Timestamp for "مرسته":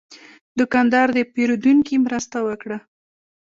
2.05-2.37